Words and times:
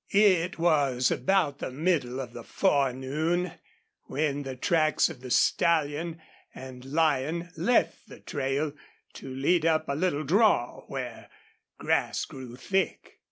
It 0.15 0.57
was 0.57 1.11
about 1.11 1.59
the 1.59 1.69
middle 1.69 2.19
of 2.19 2.33
the 2.33 2.43
forenoon 2.43 3.51
when 4.05 4.41
the 4.41 4.55
tracks 4.55 5.09
of 5.09 5.21
the 5.21 5.29
stallion 5.29 6.19
and 6.55 6.83
lion 6.85 7.51
left 7.55 8.07
the 8.09 8.19
trail 8.19 8.73
to 9.13 9.29
lead 9.29 9.63
up 9.63 9.87
a 9.87 9.93
little 9.95 10.23
draw 10.23 10.85
where 10.87 11.29
grass 11.77 12.25
grew 12.25 12.55
thick. 12.55 13.19